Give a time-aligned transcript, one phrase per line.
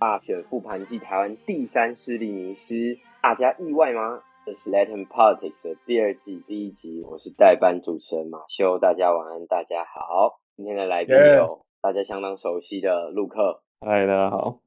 [0.00, 4.22] 大选复盘季，台湾第三势力迷失，大家意外吗？
[4.46, 10.40] 这是《Latin Politics》的第二季第一集，我是代班主持人马修，大家晚安，大家好。
[10.56, 14.62] 今天的来宾有大家相当熟悉的陆克，嗨，大家好。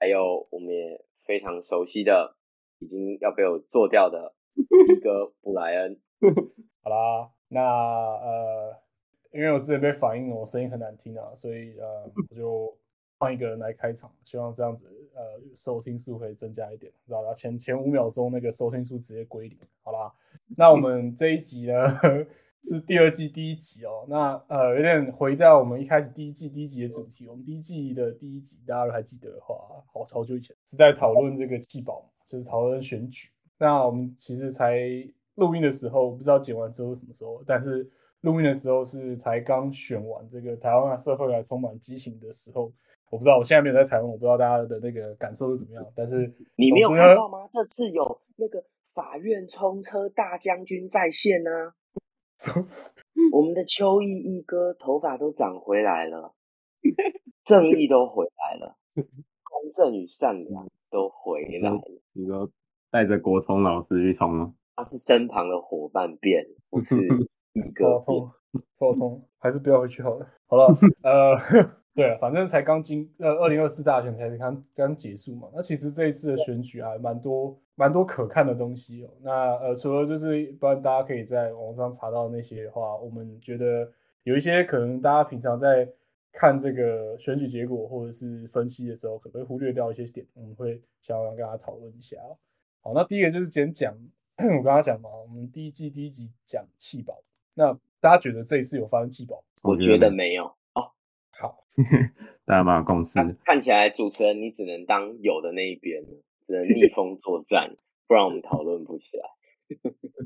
[0.00, 2.34] 还有我们也非常熟悉的，
[2.80, 5.96] 已经要被我做掉的 一哥布莱恩。
[6.82, 8.82] 好啦，那呃，
[9.30, 12.76] 因为我之前被反映我声音很难听啊，所以呃，我就。
[13.18, 15.22] 换一个人来开场，希望这样子，呃，
[15.54, 17.32] 收听数可以增加一点，知道吧？
[17.32, 20.12] 前前五秒钟那个收听数直接归零，好啦。
[20.56, 21.74] 那我们这一集呢
[22.62, 24.04] 是第二季第一集哦。
[24.06, 27.26] 那呃，有点回到我们一开始第一季第一集的主题。
[27.26, 29.54] 我们第一季的第一集，大家还记得的话，
[29.92, 33.30] 好超久以前是在讨论这个气保，就是讨论选举。
[33.56, 34.78] 那我们其实才
[35.36, 42.70] 录音的时候，不知道剪完之后什么时候，但是录音的时候是才刚选完这个台湾的社会还充满激情的时候。
[43.10, 45.92] 我不知道，我现在没有在台湾，我不知道大家的那个感受是怎么样。
[45.94, 47.48] 但是你没有看到吗？
[47.52, 48.62] 这次有那个
[48.94, 51.50] 法院冲车大将军在线 呢。
[53.32, 56.34] 我们的秋意一哥头发都长回来了，
[57.44, 61.80] 正义都回来了，公正与善 良都回来了。
[62.12, 62.50] 你说
[62.90, 64.54] 带着国聪老师去冲吗？
[64.74, 66.96] 他是身旁的伙伴变，不是
[67.54, 68.30] 一哥通，
[68.78, 70.26] 头痛，还是不要回去好了。
[70.46, 70.66] 好了，
[71.02, 71.85] 呃。
[71.96, 75.48] 对啊，反正才刚经呃二零二四大选才刚刚结束嘛。
[75.54, 79.08] 那其实这一次的选举还蛮多蛮多可看的东西哦。
[79.22, 83.90] 那呃除了就是一般大家可以在网上查到那些的话，我们觉得
[84.24, 85.88] 有一些可能大家平常在
[86.32, 92.18] 看这个选举结果或者是分析的时候，可能会忽略掉一些点，我们会想要跟大家讨论一下。
[92.82, 93.96] 好，那第一个就是先讲
[94.36, 97.18] 我刚刚讲嘛，我们第一季第一集讲气保，
[97.54, 99.42] 那大家觉得这一次有发生气保？
[99.62, 100.52] 我觉得没有。
[101.76, 101.82] 好，
[102.46, 103.20] 大家蛮有共识。
[103.44, 106.02] 看起来主持人你只能当有的那一边，
[106.42, 107.76] 只能逆 风作战，
[108.06, 109.24] 不然我们讨论不起来。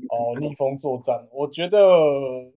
[0.09, 1.77] 哦，逆风作战，我觉得，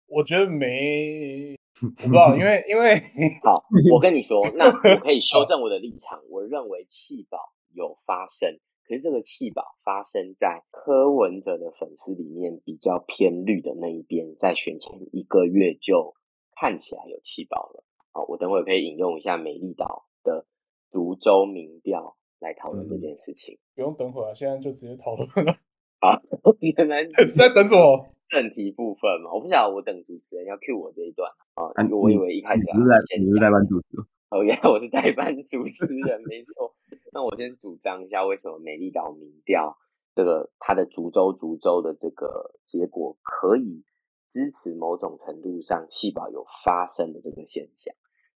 [0.08, 3.00] 我觉得没， 我不知道，因为因为
[3.44, 6.20] 好，我跟你说，那我可以修正我的立场。
[6.30, 7.38] 我认为弃保
[7.74, 16.14] 有发生，可是这个弃保发生在柯文哲的粉丝里面比较偏绿的那一边，在选前一个月就
[16.56, 17.84] 看起来有气保了。
[18.14, 20.46] 好，我等会可以引用一下美丽岛的
[20.92, 23.58] 涿州民调来讨论这件事情。
[23.76, 25.54] 不用等会儿，现在就直接讨论了。
[26.00, 26.22] 好，
[26.60, 28.06] 原来 是在等什么？
[28.30, 31.70] 正题部分嘛，我不晓得我等主持人要 cue 我这一段啊。
[31.92, 33.98] 我以为一开始你是你是代班主持
[34.30, 36.74] 哦，原来我是代班主持人，没错。
[37.12, 39.78] 那我先主张一下，为什么美丽岛民调
[40.16, 43.84] 这个它的竹州竹州的这个结果可以
[44.28, 47.94] 支持某种程度上气保有发生的这个现象。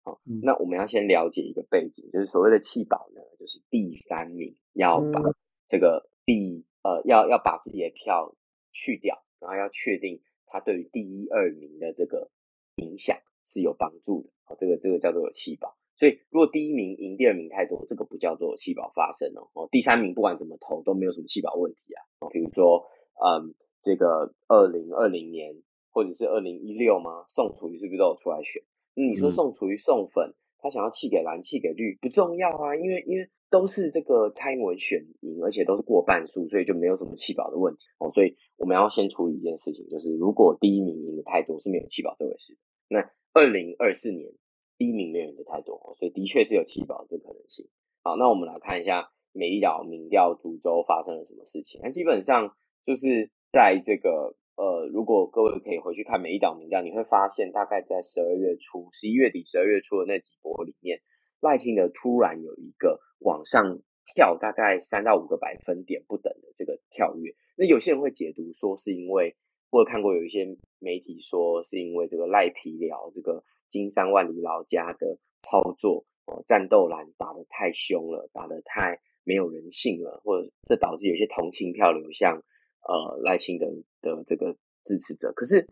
[0.05, 5.19] 好，那我们要先了解一个背景，就是所谓的弃保呢，就是第三名要把
[5.67, 8.35] 这个第呃要要把自己的票
[8.71, 12.29] 去掉，然后要确定他对于第一二名的这个
[12.75, 13.17] 影响
[13.47, 14.29] 是有帮助的。
[14.45, 15.75] 哦，这个这个叫做弃保。
[15.95, 19.49] 所以如果第一名赢第二名太多，这个不叫做弃保发生哦。
[19.53, 22.03] 哦，第三名不管怎么投都没有什么弃保问题啊。
[22.19, 22.85] 哦，比如说
[23.25, 25.55] 嗯，这个二零二零年
[25.89, 27.25] 或者是二零一六吗？
[27.27, 28.61] 宋楚瑜是不是都有出来选？
[29.03, 38.09] 你说送厨余送粉，他想要弃给蓝弃给绿不重要啊，因为因为都是这个蔡英文选赢，而且都是过半数，所以就没有什么弃保的问题哦。
[38.11, 42.57] 所以我们要先处理一件事情，就是如果第一名赢的太多是没有弃保这回事。
[42.87, 42.99] 那
[43.33, 44.31] 二零二四年
[44.77, 47.67] 第一名没有赢的太多，所以的确是有弃保这可能性。
[48.01, 51.81] 好，那我们来看一下美丽岛民调株洲发生了什么事情。
[51.83, 54.35] 那基本上就是在这个。
[54.55, 60.97] 呃，如果各位可以回去看每一档民调，你会发现大概在十二月初、十一月底、十二月初的那几波里面，
[61.41, 63.77] 赖清德突然有一个往上
[64.13, 67.35] 跳，大概三到五个百分点不等的这个跳跃。
[67.57, 69.35] 那有些人会解读说，是因为
[69.69, 70.45] 或者看过有一些
[70.79, 82.41] 媒体说，是因为这个赖皮寮这个金山万里老家的操作，哦，战斗蓝打得太凶了，打得太没有人性了，或者这导致有些同情票流向。
[82.87, 83.65] 呃，赖清德
[84.01, 85.65] 的这个支持者，可是，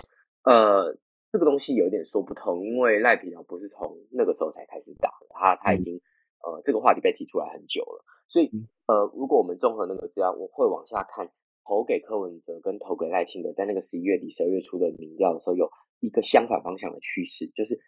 [0.43, 0.97] 呃，
[1.31, 6.01] 这个东西有一点说不通，因为赖皮条不是从那个时候才开始打的，他他已经
[6.43, 8.49] 呃这个话题被提出来很久了，所以
[8.87, 11.29] 呃如果我们综合那个资料，我会往下看，
[11.63, 15.69] 投给柯文哲跟投给赖清德，在那个十一月底、十二月初的民调的时候，有
[15.99, 17.79] 一个相反方向的趋势，就是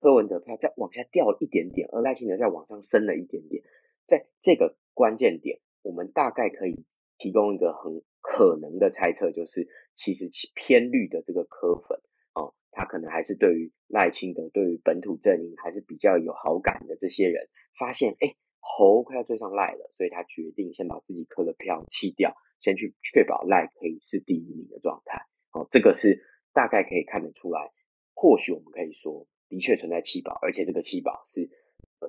[0.00, 3.62] 柯文哲票再往下掉了一点点，而赖清德再往上升了一点点，
[4.06, 6.84] 在这个关键点，我们大概可以
[7.16, 12.00] 提供一个很可能的猜测，就是其实其偏绿的这个科粉。
[12.32, 16.96] 哦他可能还是对于赖清德、对于本土阵营还是比较有好感的。
[16.96, 17.48] 这些人
[17.78, 25.20] 发现，哎，侯快要追上赖了，所以他决定先把自己磕的票弃掉，先去确保赖可以是第一名的状态。
[25.52, 26.20] 哦，这个是
[26.52, 27.70] 大概可以看得出来。
[28.12, 31.48] 或许我们可以说，的确存在弃保，而且这个弃保是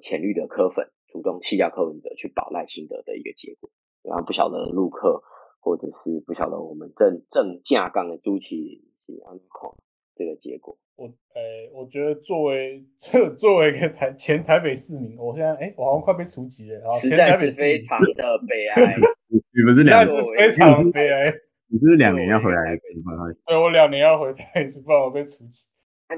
[0.02, 3.70] 浅绿的科粉主动弃掉柯文哲去保赖清德的一个结果。
[4.02, 5.22] 然后不晓得陆克，
[5.66, 8.84] 或者是不晓得我们正正架杠的朱启
[9.26, 9.76] 安孔。
[10.16, 18.96] 这个结果，我诶，我觉得作为 这作为一个台前台北市民，我现在诶，我好像快被除籍了，实在是非常的悲哀。
[19.28, 21.34] 你们是两年，非常悲哀。
[21.68, 22.78] 你是不是两年要回来？
[23.46, 25.66] 对，我两年要回台北，不然我被除籍。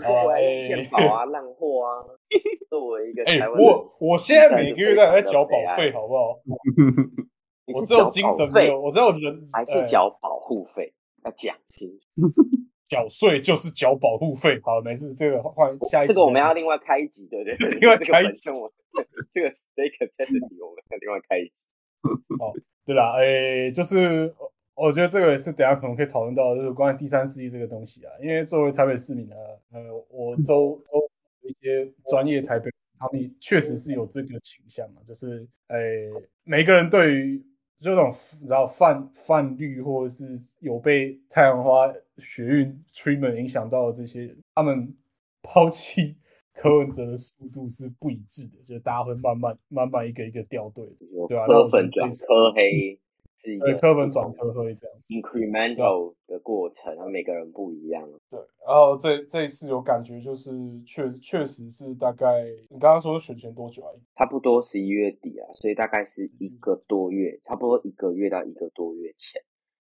[0.05, 2.03] 作为健保啊、烂货啊，
[2.69, 6.37] 作为一个台湾，我我现在每个月都在缴保费，好不好？
[7.73, 10.93] 我只有精神没有，我只有人还是缴保护费，
[11.23, 12.05] 要讲清楚。
[12.87, 17.69] 缴税就是缴保护费，好，没事，这个换下一这个我们要另外开一集，对不对？
[17.81, 18.49] 另外开一集，
[19.33, 21.65] 这个 stake capacity 我们要另外开一集。
[22.39, 22.55] 哦，
[22.85, 24.33] 对啦，诶，就是
[24.73, 28.11] 我觉得这个也是等下可能可以讨论到，就是关于第三势力这个东西啊。
[28.21, 29.35] 因为作为台北市民呢，
[29.73, 31.09] 呃，我周周
[31.41, 36.09] 一些专业台北，他们确实是有这个倾向嘛，就是诶，
[36.45, 37.43] 每个人对于。
[37.79, 38.09] 就这种
[38.41, 44.95] 你知道泛泛绿或者是有被太阳花学运 treatment 影响到的这些人，他们
[45.43, 46.15] 抛弃
[46.53, 50.85] 柯文哲的速度是不一致的，就是大家会慢慢慢慢一个一个掉队，
[51.27, 51.45] 对吧？
[51.45, 52.99] 柯粉转柯黑。
[53.37, 58.09] 是一个科本转科会这样子，incremental 的过程，然后每个人不一样。
[58.31, 60.51] 对，然后这这一次有感觉，就是
[60.85, 63.93] 确确实是大概，你刚刚说选前多久啊？
[64.15, 69.39] 差不多十一月底啊，所以大概是一个多月，差不多一个月到一个多月前，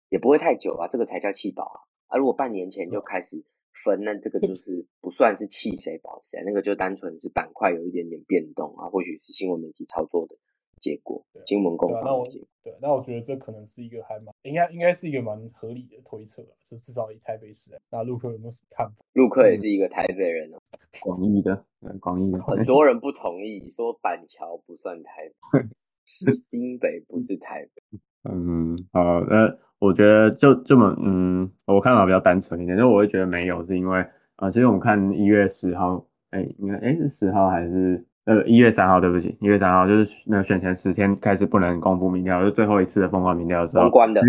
[0.08, 1.76] 也不会太久啊，这个才叫弃保啊。
[2.06, 3.44] 啊，如果半年前就开始
[3.84, 10.36] 分，那这个就 是不算是弃谁保谁，那个就单纯是板块有一点点变动啊，或许是新闻媒体操作的。
[10.82, 12.24] 结果，金门公那我
[12.64, 17.70] 对，那我觉得这可能是一个还蛮应该应该是一个蛮合理的推测就至少以台北市。
[17.90, 18.92] 那陆克有没有什么看法？
[19.12, 20.58] 陆克也是一个台北人哦，
[21.00, 21.64] 广义的，
[22.00, 25.60] 广义的，很多人不同意，说板桥不算台北，
[26.04, 27.98] 是新北不是台北。
[28.28, 34.04] 嗯，好，那我觉得就这么，嗯，我看法比较单纯一点，就我会觉得没有，是因为
[34.36, 38.04] 啊，其实我们看一月十号，哎，应该哎是十号还是？
[38.24, 43.82] 呃，一月三号，对不起，一月三号就是那选前十天开始不能公布民调，就是最后一次的封关民调的时候。
[43.82, 44.20] 封关的。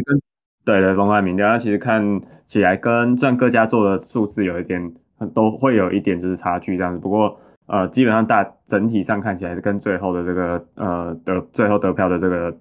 [0.65, 4.91] 对对，封关民调，那其实看起来跟算各家做的数字有一点，
[5.35, 6.99] 都会有一点就是差距这样子。
[6.99, 7.37] 不过
[7.67, 12.57] 呃，基本上大整体上看起来是跟最后的这个呃得最后得票的这个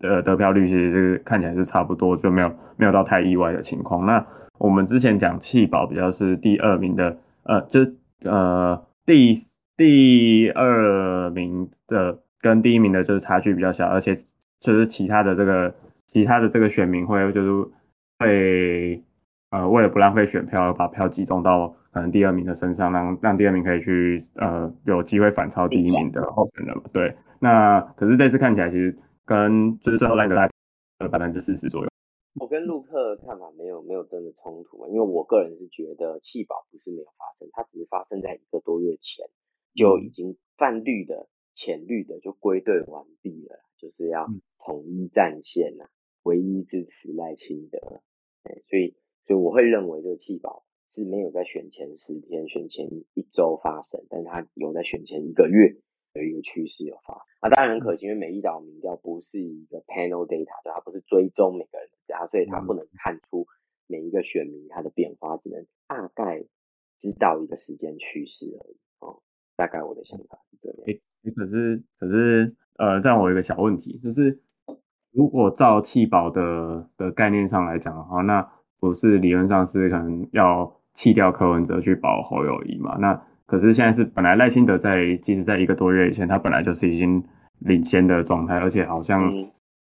[0.00, 4.04] 呃得票率其实是看起来是差不多，就没有没有到太意外的情况。
[4.04, 4.26] 那
[4.58, 7.94] 我们之前讲弃保比较是第二名的，呃，就是
[8.24, 9.32] 呃第。
[9.76, 14.14] 第二名的跟第一名的就是差距比较小，而且
[14.60, 15.74] 就是其他的这个
[16.12, 17.70] 其他的这个选民会就是
[18.18, 19.02] 会
[19.50, 26.84] 呃为了不浪费选票，而把票集中到可能第二名的身上，让让第二名可以去呃有机会反超第一名的候选人嘛。
[26.92, 31.88] 对，那可是这次看起来其实跟就是最后那个大概百分之四十左右。
[32.40, 39.26] 我跟陆克看法没有没有真的冲突嘛，因为我个人是觉得弃保不是没有发生，它只是发生在一个多月前。
[39.74, 44.26] 就已经泛绿的、浅绿的就归队完毕了，就是要
[44.58, 45.86] 统一战线呐，
[46.22, 48.02] 唯一支持赖清德。
[48.44, 48.94] 哎，所以，
[49.26, 55.74] 所以我会认为这个弃保是没有在选前十天、选前一周发生，但它有在选前一个月
[56.14, 57.36] 有一个趋势有发生。
[57.40, 63.46] 啊，当然很可惜，因为美丽岛民调不是一个 panel data，就它不是追踪每个人的家，所以它不能看出
[63.86, 66.44] 每一个选民他的变化，只能大概
[66.98, 68.76] 知道一个时间趋势而已。
[69.56, 70.78] 大概我的想法是这样。
[70.86, 74.40] 哎，可是可是呃，这样我有一个小问题，就是
[75.12, 78.48] 如果照弃保的的概念上来讲的话，那
[78.80, 82.96] 不是理论上是可能要弃掉柯文哲去保侯友谊嘛？
[82.98, 87.22] 那可是现在是本来赖清德在其实在一个多月以前，他本来就是已经
[87.58, 89.30] 领先的状态，而且好像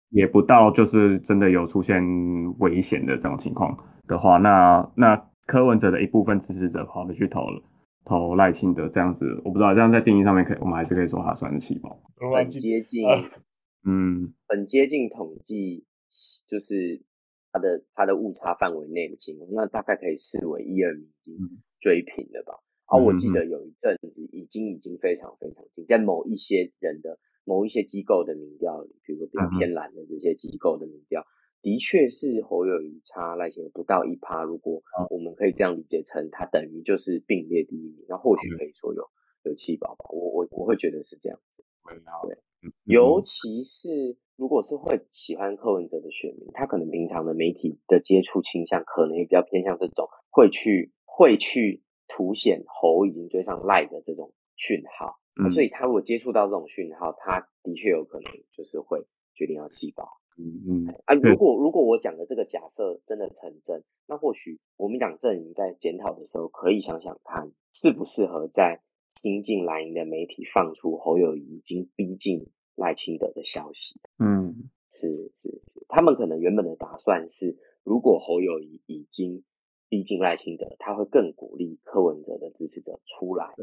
[0.10, 2.04] 也不到就是真的有出现
[2.58, 7.62] 危险的这种情况的话，那那柯文哲的一部分支持者跑回去投了
[8.10, 12.02] 投赖清德这样子，我不知道这样在定义上面可以，我们还是可以说他算是气包。
[12.36, 13.06] 很接近，
[13.86, 15.86] 嗯，很接近统计，
[16.50, 17.04] 就是
[17.52, 21.38] 他的他的误差范围内的情况，那大概可以视为一二名已经
[21.80, 22.58] 追平了吧？
[22.86, 31.24] 啊，我记得有一阵子已经已经非常非常近，在某一些人的某一些机构的民调里，比如说比较偏蓝的这些机构的民调。
[31.62, 39.04] 的确是侯友谊差赖清德不到一趴，如果我们可以这样理解成，他等于就是并列第一名，那或许可以说有
[39.44, 41.64] 有气宝吧，我我我会觉得是这样子。
[42.28, 42.38] 对，
[42.84, 55.20] 尤其是如果是会喜欢柯文哲的选民，他可能平常的媒体的接触倾向，可能也比较偏向这种会去会去凸显侯已经追上赖的这种讯号，
[55.52, 60.08] 所以他如果接触到这种讯号，他的确有可能就是会决定要气爆。
[60.40, 68.82] 嗯嗯啊，如果如果我讲的这个假设真的成真，那或许国民党阵营在检讨的时候，可以想想看，适不适合在
[69.22, 74.00] 新进蓝营的媒体放出侯友谊已经逼近赖清德的消息。
[74.18, 79.44] 嗯，是是是，他们可能原本的打算是，如果侯友谊已经
[79.90, 83.54] 逼近赖清德，他会更鼓励柯文哲的支持者出来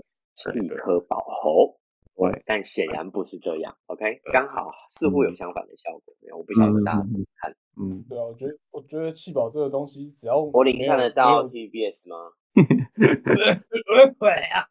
[0.52, 1.78] 立刻保侯。
[2.16, 3.76] 对，但显然不是这样。
[3.86, 6.14] OK，刚好似乎有相反的效果。
[6.34, 7.54] 我不晓得大家怎么看。
[7.78, 12.32] 嗯，对啊，我觉得我觉得气宝这个东西，只要柏林看得到 TBS 吗？
[14.18, 14.64] 对啊。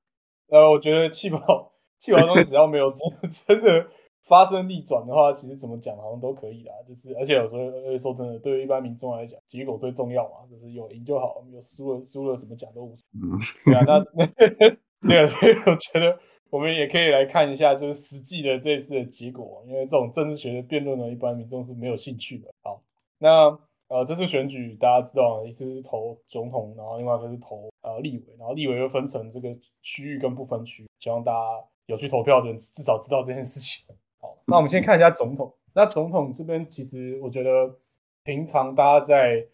[0.49, 3.87] 呃，我觉得气宝 气宝东西只要没有真 真的
[4.23, 6.73] 发生逆转的话，其实怎么讲好像都可以啦。
[6.87, 10.45] 就是，而且有时候，说真的，对于一般民众来讲，结果最重要嘛。
[10.49, 13.21] 就是有赢就好，有输了输了怎么讲都无所谓。
[13.21, 16.19] 嗯，对啊，那对啊，所以我觉得。
[16.49, 22.49] 我们也可以来看一下，就是实际的这次的结果，因为这种政治学的辩论呢，一般民众是没有兴趣的。
[22.61, 22.81] 好，
[23.17, 33.85] 那呃，这次选举大家知道，一次是投总统，然后另外一个是投呃立委，然后立委又分成这个区域跟不分区，希望大家有去投票的人至少知道这件事情。
[34.19, 35.53] 好，那我们先看一下总统。
[35.73, 37.75] 那总统这边其实我觉得，
[38.23, 39.45] 平常大家在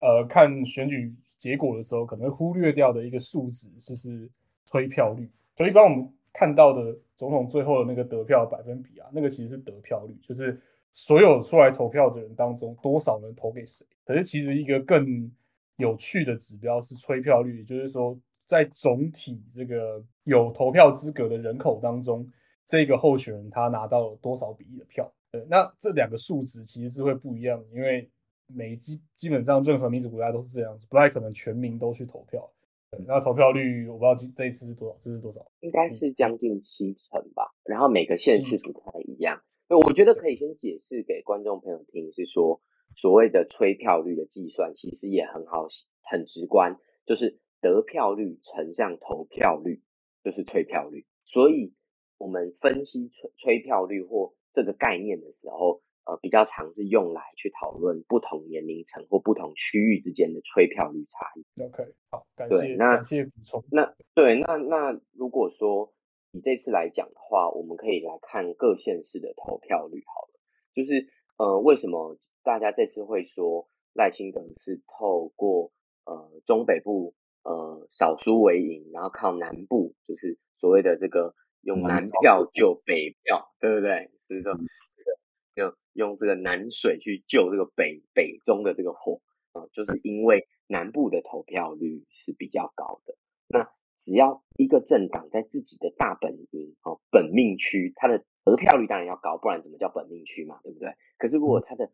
[0.00, 4.30] 呃看选举结果的时候，可能忽略掉的一个数值就是
[4.70, 5.28] 推票率。
[5.56, 10.60] 所以一般我们看到的总统最后的那个得票百分比啊，那个其实是得票率，就是
[10.92, 13.86] 所有出来投票的人当中多少人投给谁。
[14.04, 15.30] 可是其实一个更
[15.76, 22.26] 有趣的指标是催票率，就是说在总体这个有投票资格的人口当中，
[22.66, 25.10] 这个候选人他拿到了多少比例的票。
[25.30, 28.10] 对，那这两个数值其实是会不一样，因为
[28.46, 32.50] 每基基本上任何民主国家都是这样子，不太可能全民都去投票。
[33.06, 35.40] 那投票率我不知道这这一次是多少，这是多少？
[35.60, 37.54] 应该是将近七成吧。
[37.64, 39.40] 然后每个县市不太一样。
[39.68, 42.60] 我觉得可以先解释给观众朋友听，是说
[42.96, 45.66] 所谓的催票率的计算，其实也很好，
[46.10, 49.80] 很直观，就是得票率乘上投票率，
[50.24, 51.06] 就是催票率。
[51.24, 51.72] 所以
[52.18, 55.80] 我们分析催催票率或这个概念的时候。
[56.10, 61.62] 呃，比较常是用来去讨论不同年龄层或不同区域之间的催票率差异。
[61.62, 63.62] OK，好，感谢，那感谢补充。
[63.70, 65.92] 那对，那那如果说
[66.32, 70.40] 以这次来讲的话，我们可以来看各县市的投票率好了。
[70.74, 75.70] 就是呃，为什么大家这次会说赖清德是透过
[76.06, 77.14] 呃中北部
[77.44, 84.10] 呃少输为赢，然后靠南部就是所谓的这个用南票救北票，对不对？
[84.18, 84.58] 所以说。
[85.54, 89.20] 用用这个南水去救这个北北中的这个火
[89.52, 93.14] 啊，就是因为南部的投票率是比较高的。
[93.48, 100.88] 那只要一个政党在自己的大本营哦本命区，它的得票率当然要高，不然怎么叫本命区嘛，对不对？
[101.18, 101.92] 可是如果它的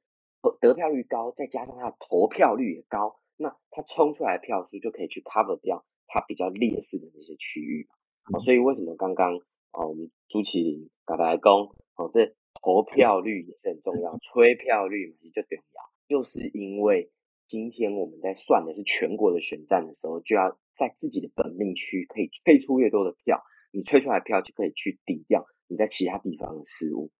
[0.60, 7.88] 得票率高，再加上它的投票率也高，那它冲出来的票数就可以去 cover 掉它比较劣势的那些区域
[8.30, 8.38] 嘛。
[8.38, 9.36] 所以为什么刚刚
[9.72, 12.32] 啊，我们朱启林、嘎达公哦这。
[12.62, 17.10] 投票率也是很重要，催票率嘛就重要，就是因为
[17.46, 23.40] 今天我们在算的是全国的选战的时候，就要在自己的本命区可以催出越多的票，
[23.72, 27.10] 你催出来票就可以去抵掉你在其他地方的失误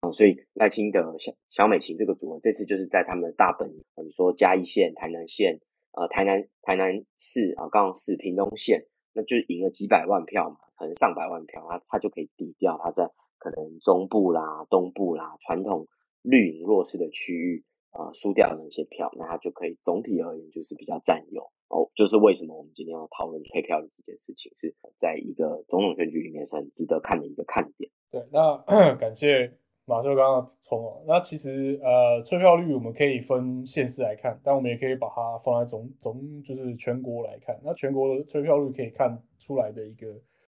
[0.00, 0.10] 啊。
[0.10, 5.60] 所以赖清德、小小美琴这个组合，这次就是在他们的大本营，你说嘉义县、台南县、
[5.92, 13.10] 呃台南台南市啊、高雄市、屏东县，那就赢了几百万票嘛，可能上百万票，他他就可以抵掉他在。
[13.44, 15.86] 可能中部啦、东部啦，传统
[16.22, 21.86] 绿营弱势的区域啊，输掉了那些票，那他就可以总体而言就是比较占有哦。
[21.94, 27.90] 就是为什么我们今天要讨论退票的这件事情，是在一个总统选举里面是很值得看的一个看点。
[28.10, 28.56] 对，那
[28.96, 29.52] 感谢
[29.84, 37.60] 马修刚刚补充哦，那其实呃，退票率我们可以分县市来看，但我们也可以把它放在总总就是全国来看。
[37.62, 40.06] 那全国的退票率可以看出来的一个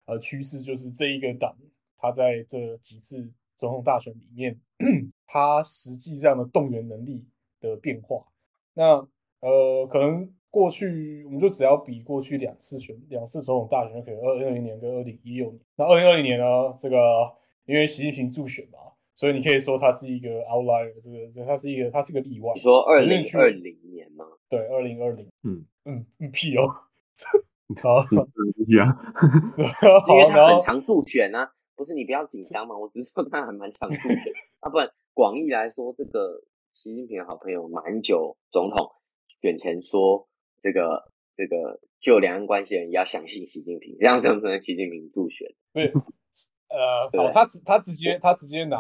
[0.05, 1.57] 呃趋势，就是这一个党
[2.05, 4.61] 它在这几次总统大选里面，
[5.27, 7.25] 他实际上的动员能力
[7.63, 8.27] 的变化。
[8.75, 8.97] 那
[9.41, 15.61] 呃，可能过去我们就只要比过去两次选两次总统大选，可能二零二零年跟二零一六年。
[15.77, 16.45] 那二零二零年呢，
[16.79, 16.97] 这个
[17.65, 18.79] 因为习近平助选嘛。
[19.17, 22.53] 所以你可以说他是一个 outlier，这个它是一个它是个例外。
[22.53, 24.27] 你说二零二零年吗？
[24.49, 25.25] 对，二零二零。
[25.45, 26.67] 嗯嗯嗯，屁哦！
[27.81, 28.95] 好，屁啊！
[30.09, 34.33] 因为他很常助选啊，不是你不要紧张嘛，我只是说他还蛮常助选。
[34.61, 38.91] 啊，不然广义来说，这个习近平的好朋友马英九总统
[39.41, 40.29] 选前说，
[40.61, 45.49] 这个这个就两岸关系人也要相信习近平，这样算不能习近平助选？
[45.73, 45.93] 对。
[46.75, 48.77] 呃，好，他直他直接他直接拿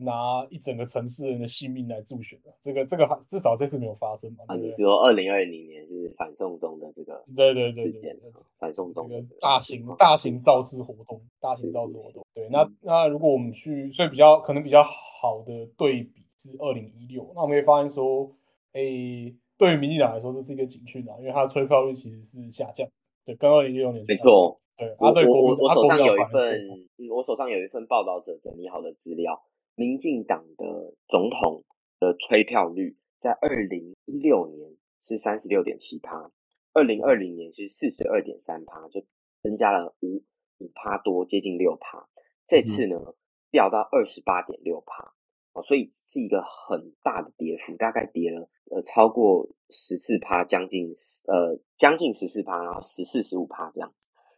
[0.00, 4.44] 拿一整个城市人的性命来助选的，这个这个至少这次没有发生嘛？
[4.48, 8.18] 啊，你说二零二零年是反送中的这个对对对对
[8.58, 12.26] 反送中这个大型大型造势活动，大型造势活动。
[12.34, 18.28] 对，那那如果我们去，所以比较可能比较好的对比是二零一六，那我们会发现说，
[18.72, 18.80] 哎，
[19.56, 22.88] 对于民进党来说这是一个警讯啊，因为它的催票率其实是下降，
[23.24, 24.58] 对，跟二零一六年没错。
[24.76, 29.42] 对，我我我手上有一份，我手上有一份报道者整理好的资料，
[29.74, 31.64] 民进党的总统
[31.98, 36.30] 的吹票率在二零一六年是三十六点七趴，
[36.74, 39.02] 二零二零年是四十二点三趴，就
[39.42, 40.22] 增加了五
[40.58, 42.06] 五趴多，接近六趴。
[42.46, 43.14] 这次呢
[43.50, 45.14] 掉到二十八点六趴，
[45.54, 50.92] 哦，所以是一个很大的跌幅，大概跌了呃超过十四趴，将近
[51.28, 53.90] 呃将近十四趴，然后十四十五趴这样。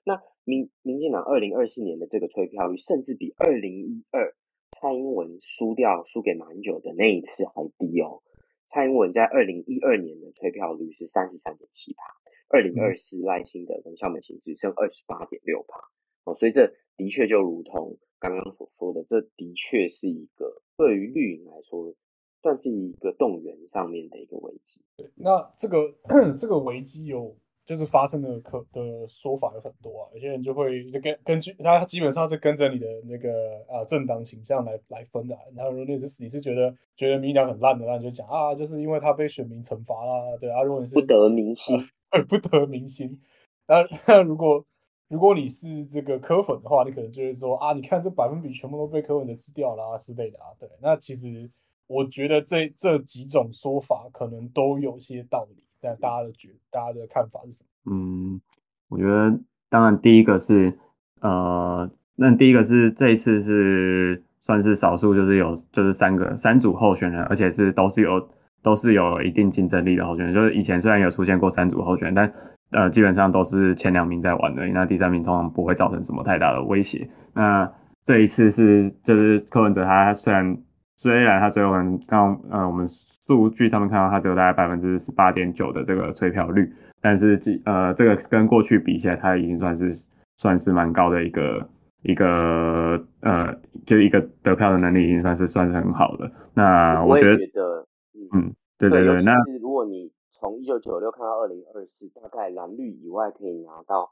[0.09, 4.35] 那民民进党二零二四年的这个催票率，甚至比二零一二
[4.71, 8.23] 蔡英文输掉输给马英九的那一次还低哦。
[8.65, 12.03] 蔡英文在二零一二年的催票率是三十三点七趴，
[12.49, 15.79] 二零二四赖清德跟肖美琴只剩二十八点六趴
[16.25, 16.35] 哦。
[16.35, 21.95] 所以这的确就如同刚刚所说的，这的确是一个对于绿营来说，
[22.41, 24.81] 算是一个动员上面的一个危机。
[24.97, 25.95] 对，那这个
[26.35, 27.37] 这个危机有。
[27.69, 35.37] 就是发生的可的说法有很多啊，有些人就会就根根据他基本上是跟着你的那个啊政党倾向来来分的。
[35.55, 40.63] 然后如果你是你是觉得觉得民调很烂的，那你就讲啊，就是因为他被选民惩罚啦，对啊。
[40.63, 41.79] 如果你是不得民心，
[42.27, 43.21] 不得民心。
[43.67, 44.65] 那那如果
[45.09, 50.47] 如果你是这个科粉的话，你可能就会说啊，你看这百分比全部都被科粉的吃掉了之类的啊。
[50.59, 51.51] 对，那其实
[51.87, 55.63] 我觉得这这几种说法可能都有些道理。
[55.81, 57.95] 那大家的觉，大家的看法是什么？
[57.95, 58.41] 嗯，
[58.89, 59.39] 我觉得
[59.69, 60.77] 当然第一个是，
[61.21, 68.29] 呃，那第一个是这一次是算是少数，就是有就是三个三组候选人，而且是都是有
[68.61, 70.35] 都是有一定竞争力的候选人。
[70.35, 72.33] 就是以前虽然有出现过三组候选人，但
[72.73, 77.09] 呃基本上都是前两名在玩的，那第三名通常不会造成什么太大的威胁。
[77.35, 77.73] 那
[78.05, 80.59] 这一次是就是柯文哲他虽然
[80.97, 82.89] 虽然他最后能刚呃我们。
[83.29, 89.93] 数据上面看到，它只有大概百分之十八点九的这个催票率，但是呃，这个跟过去比起来，它已经算是
[90.39, 91.69] 算是蛮高的一个
[92.05, 96.33] 一个呃，就一个得票的能力，已经算是算是很好的。
[96.55, 97.87] 那我觉得，
[98.33, 104.09] 嗯，对对对，那如果你从一九九六看到二零二四，大概蓝绿以外可以拿到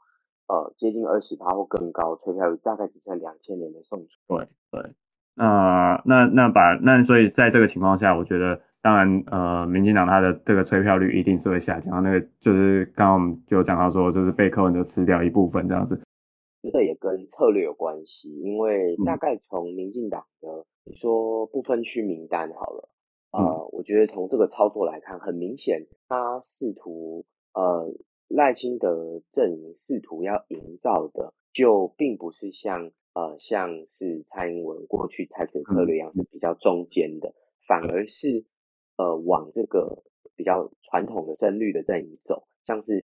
[0.47, 4.19] 呃接近二十趴或更高催票率，大概只剩两千年的送出。
[4.27, 4.93] 对对，
[5.33, 8.61] 那那那把那所以在这个情况下，我觉得。
[8.87, 12.01] 当然，呃，民进党它的这个催票率一定是会下降。
[12.01, 15.99] 那个就是刚刚我们就讲到说，就是被柯文哲吃掉一部分这样子。
[16.63, 22.89] 这个也跟策略有关系，因为大概从民进党的你说不分区名单好了，
[23.31, 27.93] 呃，我觉得从这个操作来看，很明显他试图呃
[28.29, 37.33] 赖清德阵营试图要营造的，就并不是像呃像是蔡英文过去采取的策略一样是比较中间的，
[37.67, 38.45] 反而是。
[38.97, 40.03] 呃，往这个
[40.35, 43.05] 比较传统的深绿的阵营走，像是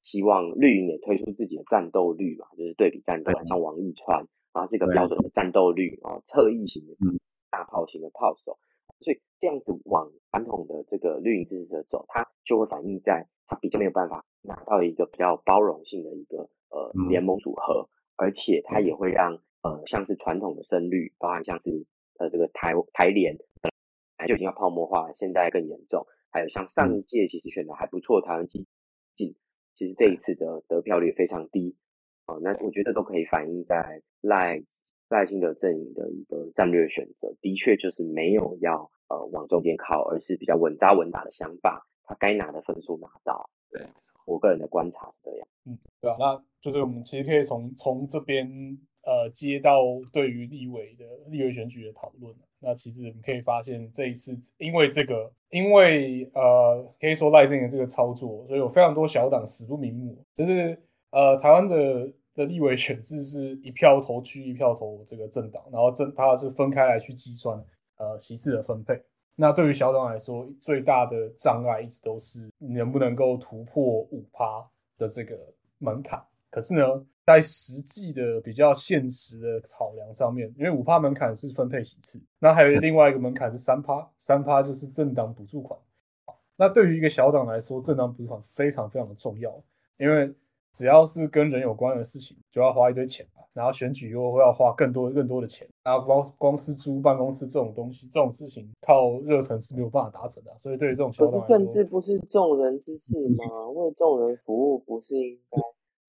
[0.00, 6.96] 希望绿营也推出自己的战斗率嘛，就是对比战斗，像王义川啊，这个标准的战斗率啊，侧翼型的
[7.50, 8.58] 大炮型的炮手，
[9.00, 17.86] 所以这样子往传统的这个绿营支持者走，他就会反映在他比较没有办法拿到一个比较包容性的一个呃联盟组合，
[18.16, 21.84] 而且他也会让呃像是传统的深绿，包含像是
[22.18, 23.36] 呃这个台台联。
[24.26, 26.06] 就已经要泡沫化了，现在更严重。
[26.30, 28.66] 还有像上一届其实选的还不错，台湾基
[29.14, 29.34] 进，
[29.74, 31.76] 其实这一次的得票率非常低。
[32.26, 34.62] 哦，那我觉得都可以反映在赖
[35.08, 43.48] 赖清德阵营的一个战略选择，的确就是没有要呃往中间靠，而是比较稳扎稳打的想法，他该拿的分数拿到。
[43.70, 43.86] 对
[44.26, 45.48] 我个人的观察是这样。
[45.64, 48.46] 嗯，对啊，那就是我们其实可以从从这边
[49.08, 49.80] 呃接到
[50.12, 52.34] 对于立委的立委选举的讨论。
[52.60, 60.22] 那其实我们可以发现，这一次因为这个，因为呃可以说赖政的这个操作，所以有非常多小党死不瞑目。
[60.36, 60.78] 就是
[61.10, 67.56] 呃台湾的的立委选制是一票投区，一票投这个政党，然后政它是分开来去计算
[67.96, 69.00] 呃席次的分配。
[69.40, 74.68] 那对于小党来说，最大的障碍一直都是能不能够突破五趴
[74.98, 75.38] 的这个
[75.78, 76.20] 门槛。
[76.50, 85.78] 可是呢，在实际的比较现实的考量上面，因为五趴门槛是分配席次，那还有另外一个门槛是三趴，三趴就是政党补助款。
[86.56, 89.54] 那对于一个小党来说，政党补助款非常非常的重要，
[89.98, 90.32] 因为
[90.72, 93.42] 只要是跟人有关的事情，就要花一堆钱嘛。
[93.52, 100.56] 然后选举又会要花更多更多的钱，然后光光是租办公室这种东西，这种事情靠热忱是没有办法达成的。
[100.56, 103.68] 所以对于这种小党可是政治不是众人之事吗？
[103.74, 105.60] 为众人服务不是应该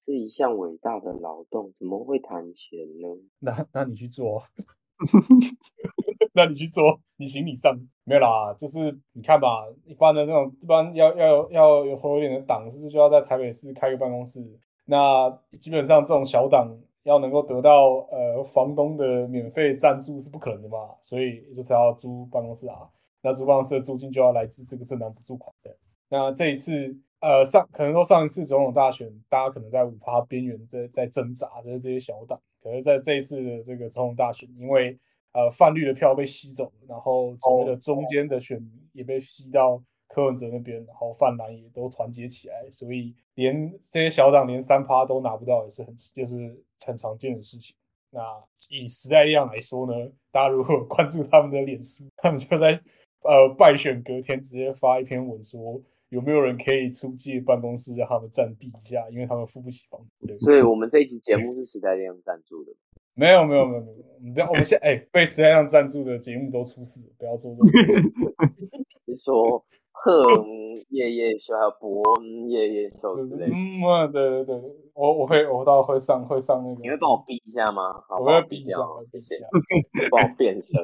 [0.01, 1.73] 是一项伟大的劳动？
[1.77, 3.07] 怎么会谈钱呢？
[3.39, 4.41] 那那你去做，
[6.33, 8.53] 那你去做，你行你上，没有啦。
[8.57, 14.41] 就是你看吧，一般的那种，一般要要要有头有点的党，是不是就要在台北市开个办公室？
[14.85, 22.89] 那基本上这种小党要能够得到呃房东的免费赞助是不可能的嘛，所以就是要租办公室啊。
[23.21, 25.75] 那租办公室的租金就要来自这个政党补助款的。
[26.09, 32.39] 那这一次呃上可能说上一次总统大选，大家可能在五趴边缘在在挣扎，就是这些小党。
[32.61, 34.97] 可是在这一次的这个总统大选，因为
[35.33, 47.75] 呃泛绿的票被吸走，然后所谓的中间的选民也被吸到柯文哲那边，然后泛蓝也都团结起来，所以连这些小党连三趴都拿不到，也是很就是很常见的事情。
[48.11, 48.21] 那
[48.69, 49.93] 以时代力量来说呢，
[50.31, 52.71] 大家如果关注他们的脸书，他们就在
[53.21, 60.33] 呃败选隔天直接发一篇文说，有没有人可以出借办公室让他们暂避一下，因为他们付不起房租。
[60.33, 62.71] 所以我们这一期节目是时代力量赞助的。
[63.13, 68.11] 没有没有没有没有，你不要，我们现哎、被时代力量赞助的节目都出事，不要做这种事情。
[69.05, 70.23] 你说贺
[70.89, 72.01] 夜夜秀还有伯
[72.47, 74.55] 夜夜秀之类的，嗯，啊对对对，
[74.93, 77.93] 我我会我到会上会上那个，你会帮我避一下吗？
[78.07, 78.77] 好我不好会比一下，
[79.11, 79.45] 谢谢下。
[80.09, 80.81] 帮我变声，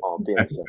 [0.00, 0.64] 帮我变声。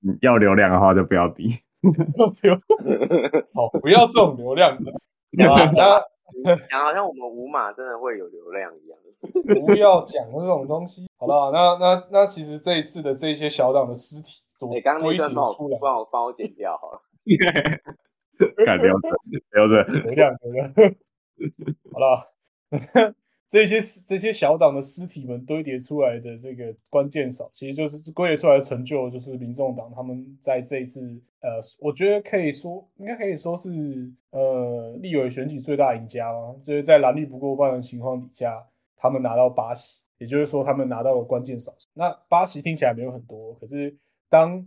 [0.00, 1.50] 你要流量的话就不要比。
[3.54, 4.92] 好， 不要这种流量的，
[5.36, 5.64] 讲啊，
[6.68, 8.98] 讲好像我们五马真的会有流量一样。
[9.66, 11.08] 不要讲这种东西。
[11.18, 17.00] 好了，那那那其实这一次的这些小党的尸体所你刚刚那堆叠段帮我出来，帮我帮我剪掉好了。
[18.64, 19.12] 改标准，
[19.50, 20.02] 标准。
[20.04, 20.72] 流量流量。
[21.92, 22.30] 好了，
[23.48, 31.00] 这些这些小党的尸体们堆叠出来的这个关键少，其实就是归叠出来的成就，就是民众党他们在这一次
[31.40, 33.70] 呃，我觉得可以说应该可以说是
[34.30, 38.62] 呃立委选举最大赢家嘛，就是在蓝绿不过半的情况底下，
[38.96, 41.86] 他们拿到八席，也就是说他们拿到了关键少数。
[41.94, 43.96] 那八席听起来没有很多，可是
[44.28, 44.62] 当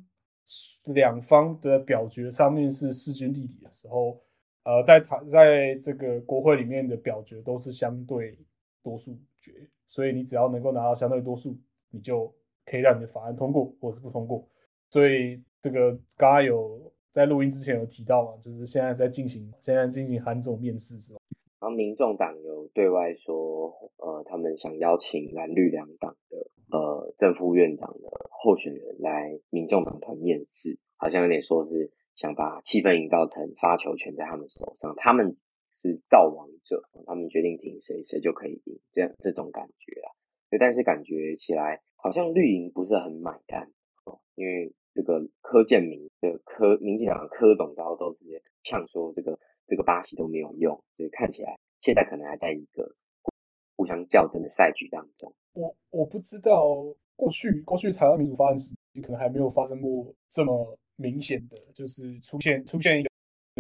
[0.86, 4.20] 两方的表决上面是势均力敌的时候，
[4.64, 8.38] 呃，在台在这个国会里面的表决都是相对
[8.84, 9.52] 多数决，
[9.88, 11.58] 所以你只要能够拿到相对多数，
[11.90, 12.34] 你就
[12.66, 14.48] 可以让你的法案通过或者是不通过。
[14.90, 21.20] 所以这个刚刚有在录音之前有提到嘛，就是现在在进行现在进行韩总面试是吧？
[21.60, 26.38] 然后民众党有对外说，呃，他们想邀请蓝绿两党的
[26.72, 35.38] 呃正副院长的候选人来民众党团面试，好像有点说是想把气氛营造成发球权在他们手上，他们
[35.72, 40.12] 是造王者，他们决定挺谁，谁就可以赢，这样这种感觉啊。
[40.50, 43.72] 对，但是感觉起来好像绿营不是很买单
[44.06, 52.94] 哦，因为这个柯建明的柯民进党的柯总招都直接呛说这个这个巴西都没有用，所以看起来现在可能还在一个
[53.78, 55.34] 互相较真的赛局当中。
[55.54, 56.76] 我我不知道
[57.16, 63.10] 过去过去台湾民主发展史可能还没有发生过这么明显的，就是出现出现一个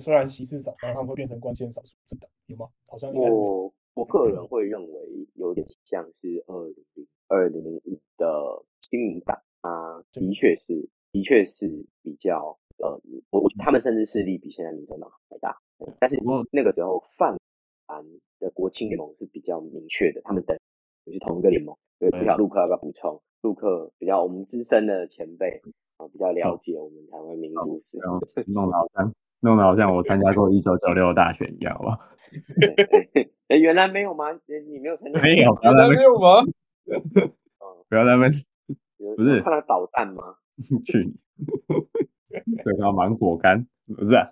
[0.01, 2.67] 虽然席次少，但他们会变成关键少数政党，有吗？
[2.87, 3.47] 好像应该是没有。
[3.47, 11.67] 我我个人会认为有点像是二零零二零零一的新民党啊，的确是的确是
[12.01, 16.17] 比较呃，我我他们甚至势力比现在民众党还大，嗯但是
[16.51, 17.37] 那个时候泛
[17.87, 18.03] 蓝
[18.39, 20.57] 的国青联盟是比较明确的，他们等
[21.05, 21.77] 于是同一个联盟。
[21.99, 23.21] 对，不晓得陆克要不要补充？
[23.41, 25.61] 陆克比较我们资深的前辈
[25.97, 27.99] 啊，比较了解我们台湾民主史。
[27.99, 28.19] 弄
[28.69, 31.99] 得好像弄得好像我参加过一九九六大选一样吧？
[33.49, 34.25] 哎，原来没有吗？
[34.47, 35.21] 诶你没有参加？
[35.21, 36.43] 没有，原来没有吗？
[37.89, 38.31] 不要在那边
[38.99, 40.23] 有不是有看他导弹吗？
[40.85, 41.13] 去你，
[42.63, 43.65] 对，他芒果干
[43.97, 44.29] 不是、啊，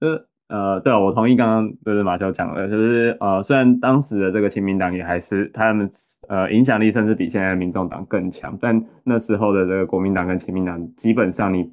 [0.00, 5.90] 就是呃，对啊，我同意刚刚就是马修讲的，就是呃，虽然当时的这个亲民党也还是他们
[6.28, 11.72] 呃影响力甚至比现在的民众党更强，但那时候的这个国民党跟亲民党基本上你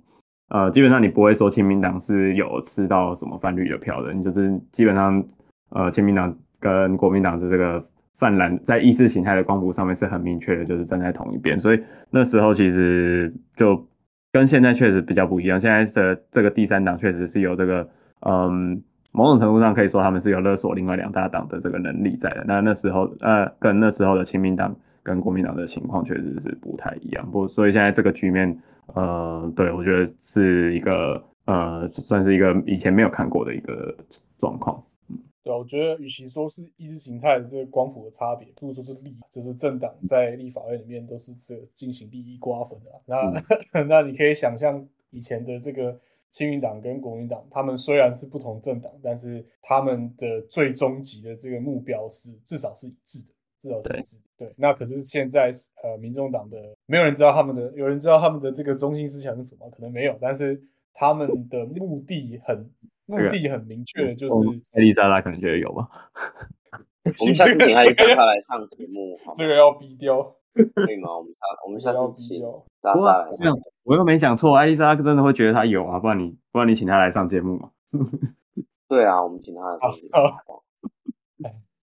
[0.50, 5.24] 呃基本上你不会说亲民党是有吃到什么泛绿的票的，你就是基本上
[5.70, 7.84] 呃亲民党跟国民党的这个
[8.18, 13.88] 泛蓝在意识形态的光谱上面是很明确的，就是站在同一边，所以那时候其实就
[14.32, 15.60] 跟现在确实比较不一样。
[15.60, 17.90] 现在的这个第三党确实是有这个，
[18.28, 18.82] 嗯，
[19.12, 22.44] 某种程度上可以说他们是有勒索另外两大党的这个能力在的。
[22.46, 27.26] 那那时候，呃，跟那时候的亲民党跟国民党的情况确实是不太一样。
[27.32, 28.56] 不，所以现在这个局面，
[28.96, 33.96] 呃，对我觉得是一个，呃，算是一个以前没有看过的一个
[34.40, 34.84] 状况。
[35.10, 43.42] 嗯对啊，我觉得与其说是意识形态的这个光谱的差别，不如说是利，就是政党在立法院里面都是这进行利益瓜分的、啊。
[43.72, 45.98] 那、 那你可以想象以前的这个
[46.30, 54.24] 亲民党跟国民党，他们虽然是不同政党，但是他们的最终极的这个目标是至少是一致的，至少是一致的。
[54.38, 55.52] 对，那可是现在
[55.84, 59.70] 呃，民众党的没有人知道他们的，有人知道他们的这个中心思想是什么？
[59.70, 60.60] 可能没有，但是
[60.94, 62.72] 他们的目的很。
[63.10, 65.90] 目的很明确的就是，艾丽莎拉可能觉得有吧。
[67.22, 70.22] 我们下次请艾丽莎拉来上节目， 这个要逼掉，
[70.54, 71.18] 可以吗？
[71.18, 72.40] 我们下我们下要次请。
[72.84, 77.72] 莎莎来上这样，我又没讲错，艾丽莎真的会觉得他有啊，不然你不然你请他来上节目嘛。
[78.88, 81.50] 对啊，我们请她来上节目，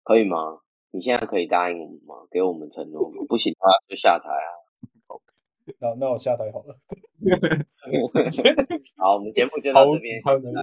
[0.04, 0.58] 可以吗？
[0.94, 2.16] 你现在可以答应我们吗？
[2.30, 3.26] 给我们承诺吗？
[3.28, 4.50] 不行的话就下台啊！
[5.80, 6.76] 那那我下台好了。
[8.98, 10.22] 好，我们节目就好到这边，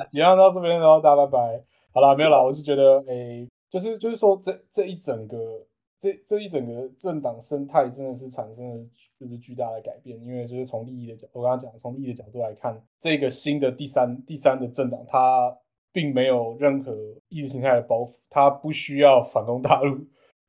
[0.09, 1.65] 节目到这边，然后大家拜拜。
[1.93, 5.67] 好啦，没有啦，我是觉得，诶、就是就是说这这一整个
[5.99, 8.87] 这这一整个政党生态真的是产生了
[9.19, 15.57] 就是巨大的改变，因为就是从利益的角，我刚刚讲从利益的角度来看，这个新的第三第三的政党，它
[15.93, 16.95] 并没有任何
[17.31, 19.99] 意识形态的包袱，它不需要反攻大陆，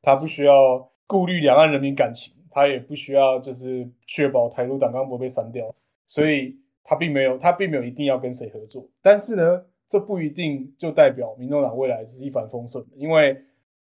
[0.01, 5.73] 他不需要顾虑两岸人民感情，他也不需要就是确保台独党纲不被删掉，
[6.07, 13.37] 所以他并没有他并没有一定要跟谁合作，但是呢，这不一定就代表民众党未来是一帆风顺的，因为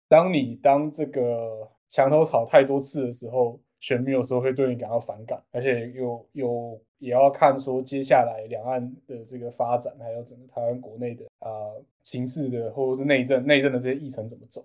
[0.07, 14.63] 当你当这个墙头草太多次的时候，选民有时候会对你感到反感，而且有有也要看说接下来两岸的这个发展，还有整个台湾国内的啊、呃情势的或者是内政内政的这些议程怎么走。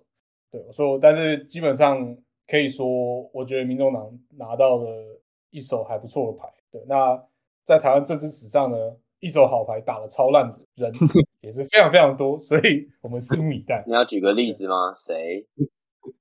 [0.51, 2.15] 对，我说，但是基本上
[2.47, 2.85] 可以说，
[3.33, 6.47] 我觉得民众党拿到了一手还不错的牌。
[6.71, 7.21] 对，那
[7.63, 8.77] 在台湾政治史上呢，
[9.19, 10.91] 一手好牌打得超烂的人
[11.41, 13.83] 也是非常非常多，所以我们拭目以待。
[13.85, 14.93] 你要举个例子吗？
[14.95, 15.45] 谁？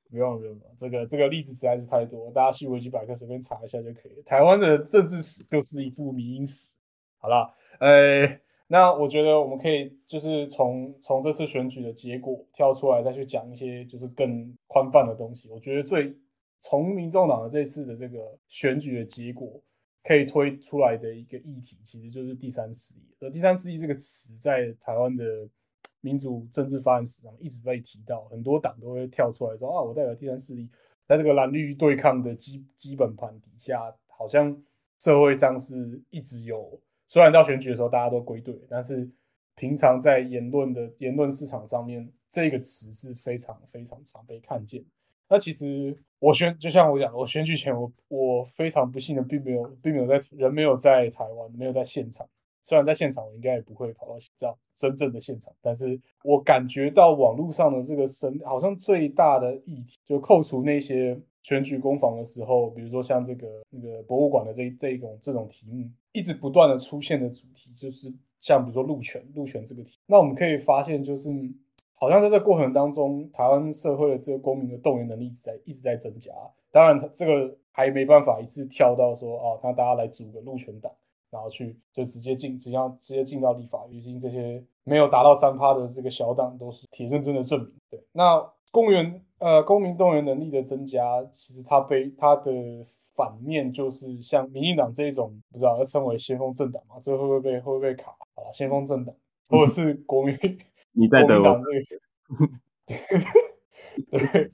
[0.08, 4.22] 不用不用，这个这个例子实在是太多，大家去维基百科随便查一下就可以了。
[4.24, 6.76] 台湾的政治史就是一部迷因史。
[7.18, 8.22] 好了，呃，
[8.68, 15.48] 那我觉得我们可以就是从从这次选举的结果跳出来，再去讲一些就是更宽泛的东西。
[15.50, 16.12] 我觉得最
[16.60, 19.60] 从民众党的这次的这个选举的结果
[20.02, 23.02] 可以推出来的一个议题，其实就是第三势力。
[23.20, 25.24] 而第三势力这个词在台湾的
[26.00, 30.68] 民主政治发展史上一直被提到，很多党都会跳出来说啊，我代表第三势力，
[31.06, 34.60] 在这个蓝绿对抗的基基本盘底下，好像
[34.98, 39.08] 社会上是一直有，虽然到选举的时候大家都归队，但是
[39.54, 44.84] 平常在言论的言论市场上面，这个词是非常非常常被看见。
[45.28, 52.28] 那其实我选，就像我讲的，我选举前我我非常不幸的，并没有并没有在人没有在台湾，没有在现场。
[52.66, 71.30] 虽然在现场，我应该也不会跑到这样真正的现场，但是我感觉到网络上的这个声，好像最大的议题，就扣除那些选举攻防的时候，比如说像这个那个博物馆的这这一种这种题目，一直不断的出现的主题，就是像比如说路权，路权这个题，那我们可以发现，就是
[71.94, 76.32] 好像在这过程当中，台湾社会的这个公民的动员能力一直在一直在增加。
[76.72, 80.92] 当然，这个还没办法一次跳到说啊，那大家来组个路权党。
[81.36, 87.70] 然后去就直接进，只要直接进到立法院，毕竟这些没有达到三趴的这个小党都是铁铮铮的证明。
[87.90, 92.50] 对，那公员呃公民动员能力的增加，其实它被它的
[93.14, 96.98] 反面就是像民进党这一种，不知道要称为先锋政党嘛？
[97.02, 98.16] 这会不会被会不会被卡？
[98.34, 99.14] 好了，先锋政党
[99.50, 100.34] 或者是 国民
[100.92, 101.62] 你在德国国民党
[102.86, 102.96] 这
[104.16, 104.52] 个， 对，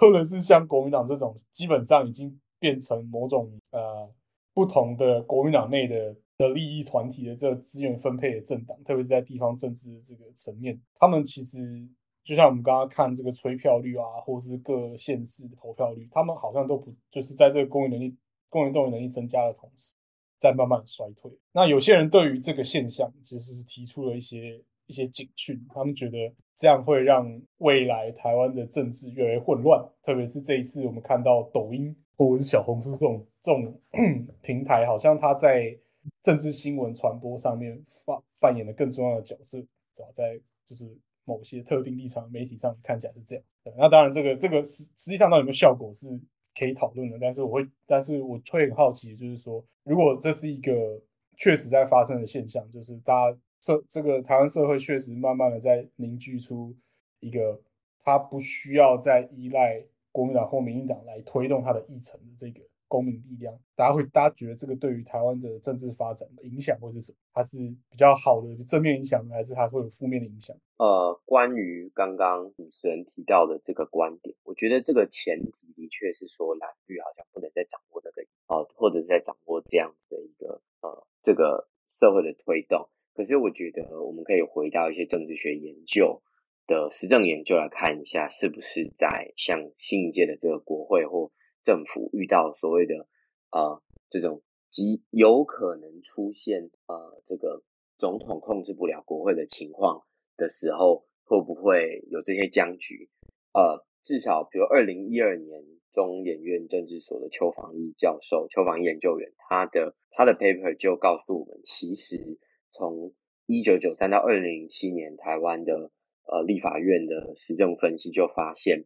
[0.00, 4.08] 或者是像国民党这种，基本上已经变成某种呃。
[4.54, 11.88] 不同的国民党内的的利益团体的这个资源分配的政党，特别是在地方政治的这个层面，他们其实
[12.24, 18.16] 就像我们刚刚看这个催票率啊，或是各县市的投票率，他们好像都不就是在这个公民能力、
[18.48, 19.94] 公民动员能力增加的同时，
[20.38, 21.30] 在慢慢衰退。
[21.52, 26.18] 那有些人对于这个现象，其实是提出了一些一些警讯，他们觉得
[26.54, 31.96] 这样会让未来台湾的政治越来越混乱，特别是这一次我们看到抖音
[32.28, 33.80] 或者是小红书这种这种
[34.42, 35.76] 平台，好像它在
[36.22, 40.98] 政治新闻传播上面发扮演了更重要的角色，早在就是。
[41.24, 43.44] 某些特定立场媒体上看起来是这样，
[43.78, 46.20] 那当然这个这个实实际上到底有没有效果是
[46.52, 51.00] 可以讨论的，但是我会，但是我会很好奇，就是说，如果这是一个
[51.36, 56.74] 确实在发生的现象，就是大家社这个台湾社会确实慢慢的在凝聚出
[57.20, 57.62] 一个，
[58.02, 59.80] 他不需要再依赖
[60.12, 62.60] 国民党或民进党来推动他的议程的这个。
[62.92, 67.16] 公民力量，大家会，大家觉得这个对于台湾的政治发展的影响会是什么？
[67.32, 67.56] 它是
[67.88, 70.54] 比较好的正面影响呢，还是它会有负面的影响？
[70.76, 82.86] 呃，关于刚刚主持人提到的这个观点，我觉得这个前提的确是说蓝绿好像不能再掌握那个哦，或者是在掌握这样子的一个呃这个社会的推动。
[83.14, 86.20] 可是我觉得我们可以回到一些政治学研究
[86.66, 91.30] 的实证研究来看一下，是不是在像新一届的这个国会或
[91.62, 93.06] 政府遇到所谓的
[93.50, 97.62] 呃这种极有可能出现呃这个
[97.98, 100.02] 总统控制不了国会的情况
[100.36, 103.08] 的时候，会不会有这些僵局？
[103.52, 112.38] 呃，至少比如二零一二年中研院政治所的邱防义教授、邱防义研究员，他的他的 paper 就告诉我们，其实
[112.70, 113.12] 从
[113.46, 115.90] 一九九三到二零零七年台湾的
[116.32, 118.82] 呃立法院的实政分析就发现，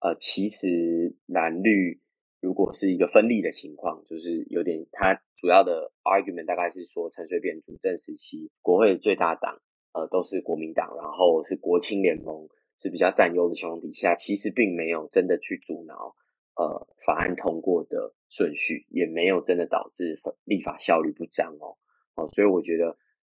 [0.00, 2.00] 呃，其实蓝绿。
[2.38, 9.58] 如果是一个分立的情况，就是有点，它主要的 argument 大概是说，陈水扁主政时期，国会的最大党，
[9.94, 12.46] 呃，都是国民党，然后是国青联盟
[12.78, 16.14] 是比较占优的情况底下，其实并没有真的去阻挠，
[16.54, 21.74] 呃，法案通过的顺序，也没有真的导致立法效率不彰哦，
[22.14, 22.96] 哦，所以我觉得，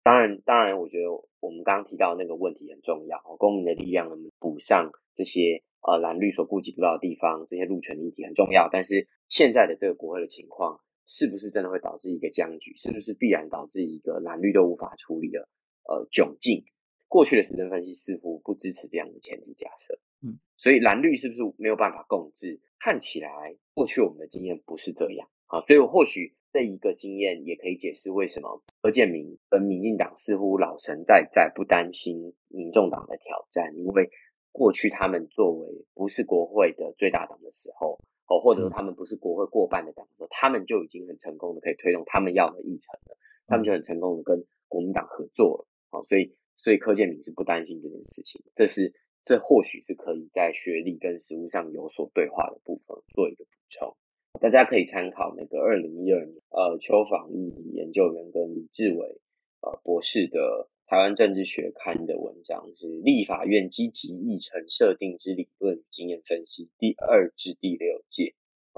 [0.08, 5.62] 当然，当然，我觉得我们刚刚提到那个问题很重要，公民的力量能补上这些。
[5.88, 8.68] 呃，蓝绿所顾及不到的地方，这些路权议题很重要。
[8.70, 12.76] 但是现在的这个国会的情况，是不是真的会导致一个僵局？
[12.76, 15.48] 是不是必然导致一个蓝绿都无法处理的
[15.88, 16.62] 呃窘境？
[17.08, 19.98] 过去的时政分析似乎不支持这样的前提假设。
[20.24, 22.60] 嗯，所以蓝绿是不是没有办法共治？
[22.80, 25.62] 看起来过去我们的经验不是这样啊。
[25.62, 34.10] 所以或许这一个经验也可以解释为什么柯建明跟民进党似乎老神在在，不担心民众党的挑战，因为。
[34.50, 48.92] 过去他们作为不是国会的最大党的时候，哦，或者说他们不是国会过半的党的时候，他们就已经很成功的可以推动他们要的议程了，他们就很成功的跟国民党合作了，哦，所以所以柯建明是不担心这件事情，这是
[49.24, 53.96] 这或许是可以在学历跟实务上有所对话的部分做一个补充，
[54.40, 59.22] 大家可以参考那个二零一二年呃邱访义研究员跟李志伟
[59.62, 60.70] 呃博士的。
[60.90, 68.34] 台湾政治学刊的文章是《立法院积极议程设定之理论经验分析》第二至第六届，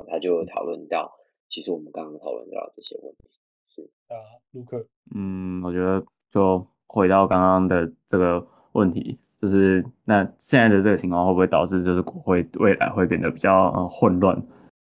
[0.07, 1.11] 他就讨论到，
[1.49, 3.29] 其实我们刚刚讨论到这些问题
[3.63, 4.17] 是啊，
[4.53, 14.35] 卢克，嗯，我觉得就回到刚刚的这个问题，就是那现在的这个情况会不会导致就是国会未来会变得比较混乱？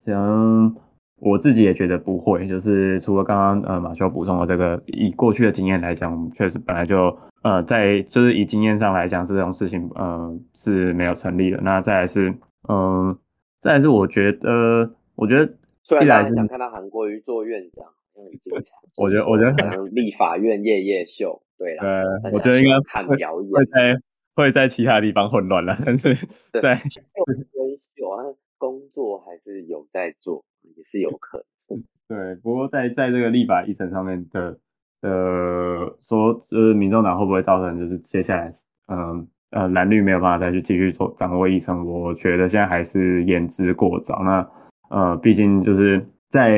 [0.05, 0.75] 像
[1.17, 11.61] 我自己也觉得不会，就是除了刚刚呃马修补充的这个，以过去的经验来讲，我们确实本来就呃在就是以经验上来讲，这种事情呃是没有成立的。
[11.63, 12.35] 那再来是
[12.69, 13.17] 嗯，
[13.61, 23.97] 再来是我觉得，我觉得虽然想看到韩国瑜做院长很精彩， 我觉得我觉得可能立法院夜夜秀，对了，对，我觉得应该看表演会在
[24.35, 26.15] 会在其他地方混乱了，但是
[26.61, 28.27] 在秀啊
[28.63, 30.45] 工作还是有在做。
[30.77, 32.37] 也是有可能，对。
[32.37, 34.57] 不过在在这个立法议程上面的
[35.01, 38.53] 呃说，就是民众党会不会造成就是接下来
[38.87, 41.85] 嗯呃蓝绿没有办法再去继续做掌握议程？
[41.85, 44.23] 我觉得现在还是言之过早。
[44.23, 44.49] 那
[44.89, 46.53] 呃，毕竟就是在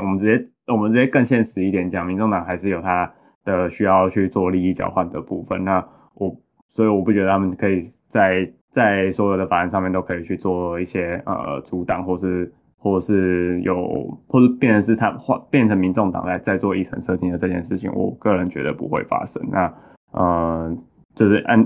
[0.00, 3.12] 我们直接我们直接更现实一点讲，民众党还是有他
[3.44, 5.62] 的需要去做利益交换的部分。
[5.62, 6.34] 那我
[6.70, 12.52] 所以我不觉得他们可以在在所有的法案上面都可以去做一些呃阻挡或是。
[12.84, 19.40] 或是有，或者变成是他换变成民众党来在做议程设定的这件事情，我个人觉得不会发生。
[19.52, 19.72] 那
[20.10, 20.76] 呃，
[21.14, 21.64] 就是按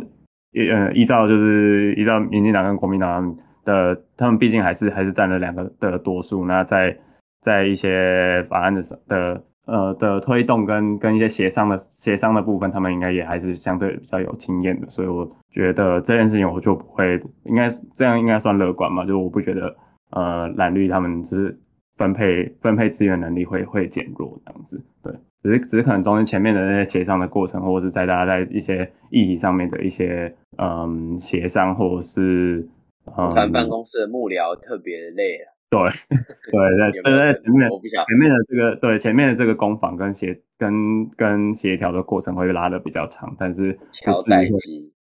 [0.52, 3.34] 呃依照就是依照民进党跟国民党
[3.64, 6.44] 的，他们毕竟还是还是占了两个的多数。
[6.44, 6.98] 那在
[7.40, 19.76] 在一些法案的的呃的推动跟跟一些协商的协商的部分，他们应该也还是相对比较有经验的，所以我觉得这件事情我就不会，应该这样应该算乐观嘛，就是我不觉得
[20.10, 21.58] 呃蓝绿他们就是
[21.96, 25.12] 分配分配资源能力会会减弱这样子，对，
[25.42, 32.68] 只是只是可能中间前面的那些协商的过程，或者是在大家在一些议题上面的一些嗯协商，或者是
[33.16, 35.55] 嗯团办公室的幕僚特别累了。
[35.68, 37.68] 对对对，这在前面
[38.06, 43.72] 前面的这个对前面的这个攻防跟协跟跟协调的过程会拉的比较长，但是
[44.04, 44.58] 不至于会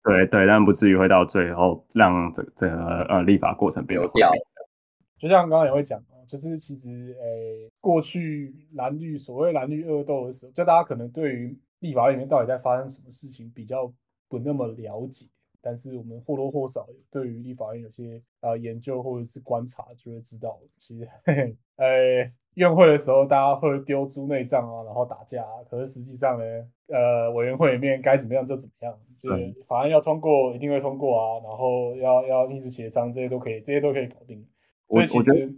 [0.03, 4.31] 对对，但不至于会到最后让这这个呃立法过程变得掉。
[5.17, 6.89] 就像刚刚也会讲就是其实
[7.19, 13.91] 诶过去蓝绿所谓蓝绿恶斗的时候，就大家可能对于立法里面到底在发生什么事情比较
[14.29, 15.27] 不那么了解。
[15.66, 21.07] 但是我们或多或少对于立法院有些呃研究或者是观察，就会知道，其实
[21.78, 26.43] 呃院会的时候大家会丢猪内脏啊，然后打架，可是实际上呢，
[26.88, 34.45] 呃委员会里面该怎么样就怎么样，就是法案要通过一定会通过啊，然后要要一直协商，这些都可以，这些都可以搞定。
[34.88, 35.49] 我我觉得，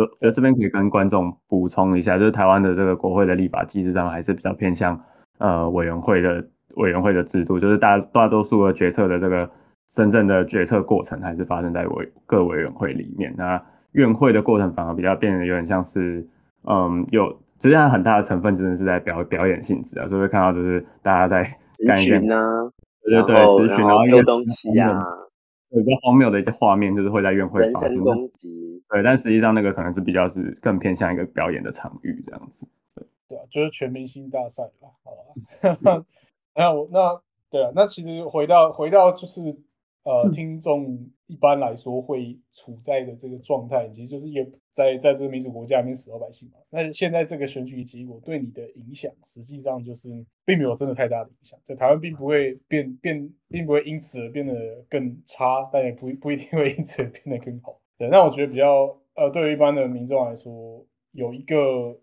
[0.00, 4.98] 我觉得这边可以跟观众补充一下，就是台湾的这个国会的立法机制上还是比较偏向
[5.38, 6.48] 呃委员会的。
[6.76, 9.50] 委员会的制度就是大大多数的决策的这个
[9.90, 13.34] 真正的决策过程还是发生在委各委员会里面。
[13.36, 13.62] 那
[13.92, 16.26] 院会的过程反而比较变得有点像是，
[16.64, 21.44] 嗯，有其实它很大的成分真的是在表表演性质啊，所以会看到就是大家在
[21.76, 24.98] 咨询啊，对对对，咨询然后丢东西啊，
[25.70, 36.04] 有比较荒谬的一些画面就是会在院会人身攻击，对，但实际上那个可能是比较是更偏向一个表演的场域这样子，对对啊，就是全明星大赛吧，好吧。
[36.54, 39.40] 那我那对啊，那其实回到回到就是
[40.04, 40.98] 呃，听众
[41.28, 46.58] 一般来说会处在的这个状态，其实就是也在在这个民主国家里面死老百姓嘛。
[46.70, 50.08] 那现在这个选举结果对你的影响，实际上就是
[50.44, 51.58] 并没有真的太大的影响。
[51.66, 54.54] 在台湾并不会变变，并不会因此而变得
[54.90, 57.80] 更差，但也不不一定会因此而变得更好。
[57.96, 61.96] 对，那我觉得比较呃，对于一般的民众来说，有一个。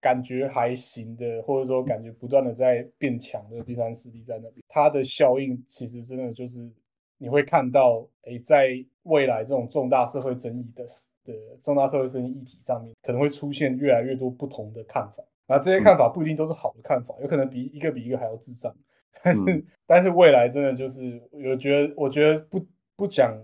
[0.00, 6.70] 感觉还行的，或者说感觉不断的在变强的第三势力在那边，它的效应其实真的就是
[7.18, 10.84] 你会看到，哎，在未来这种重大社会争议的
[11.24, 15.24] 的重大社会争议议题上面，可能会出现越来越多不同的看法。
[15.46, 18.74] 那这些看法不一定都是好的看法，有可能比一个比一个还要智障。
[19.22, 22.64] 但是，但是未来真的就是，我觉得，我觉得不
[22.96, 23.34] 不讲。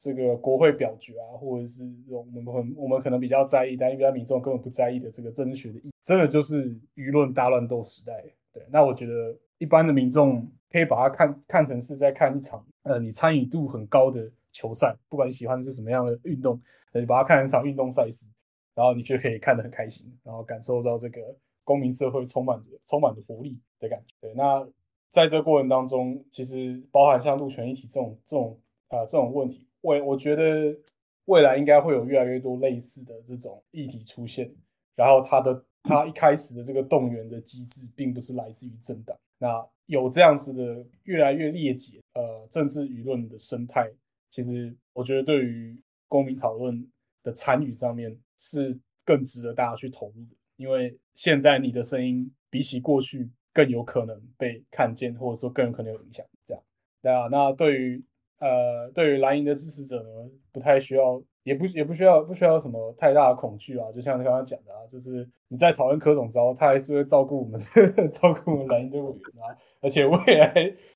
[0.00, 8.24] 这个国会表决啊，或者是这种我们很我们可能比较在意，但一般民众根本不在意的这个政治学的意义，真的就是舆论大乱斗时代。
[8.50, 16.58] 对，那我觉得一般的民众可以把它看看成是在看一场呃你参与度很高的球赛，不管你喜欢的是什么样的运动，
[16.94, 18.26] 你把它看成一场运动赛事，
[18.74, 21.20] 然后你就可以看得很开心，然后感受到这个
[21.62, 24.14] 公民社会充满着充满着活力的感觉。
[24.18, 24.66] 对，那
[25.10, 29.66] 在这过程当中，其实包含像路权议题这种这种啊这种问题。
[29.82, 30.76] 我我觉得
[31.24, 34.52] 未来应该会有越来越多类似的这种议题出现，
[34.94, 43.90] 然后它的它一开始的这个动员的机制，并不是来自于政党，那有这样子的越来越裂解呃政治舆论的生态，
[44.28, 46.86] 其实我觉得对于公民讨论
[47.22, 56.62] 的参与上面是更值得大家去投入的，因为现在你的声音比起过去更有可能被看见，或者说更有可能有影响，这样
[57.00, 58.04] 对啊，那对于。
[58.40, 63.86] 呃，对于蓝营的支持者呢，不太需要，也不也不需要，不需要什么太大的恐惧啊。
[63.94, 67.60] 就像刚刚讲的啊，就是你在讨论柯总招，他还是会照顾我们，
[68.10, 69.54] 照顾我们蓝营的委员啊。
[69.82, 70.52] 而且未来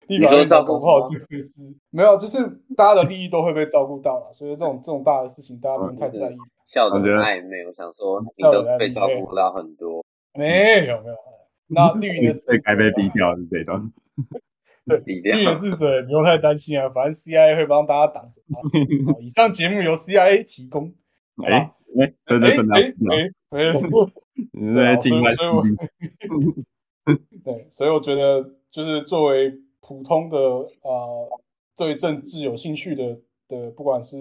[0.09, 2.39] 立法院照顾好就会是没有，就是
[2.77, 4.33] 大家的利益都会被照顾到了。
[4.33, 6.37] 所以这种这种大的事情，大家不用太在意。
[6.67, 10.05] 笑的暧昧，我想说你都被照顾到很多。
[10.35, 11.17] 没有没有，
[11.69, 12.35] 那绿营的
[12.65, 13.93] 该被逼掉是这段。
[14.87, 18.43] 对，绿的智者不用太担心啊，反正 CIA 会帮大家挡着。
[19.21, 20.93] 以上节目由 CIA 提供。
[21.43, 22.93] 哎哎，真的真的，哎
[23.51, 25.63] 哎，对，所以所以我，
[27.45, 31.29] 对，所以我觉得就是作为普通的呃
[31.77, 33.19] 对政治有兴趣的
[33.49, 34.17] 的，不管是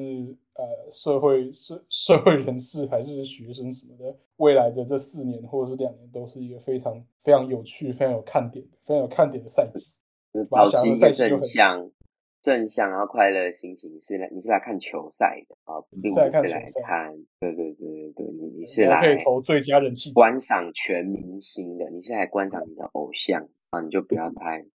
[0.53, 9.91] 呃社会社社会人士还是学生什么的，未来的这四年或者是两年，都是一个非常非常有趣、非常有看点、非常有看点的赛季。
[10.49, 11.91] 保持一个正向、
[12.41, 16.19] 正向然后快乐的心情，是来你是来看球赛的啊，并不是
[16.53, 24.65] 来看，对对对对对，你你是来投最佳人气观赏全明星的，你是来观赏你的偶像啊，你就不要太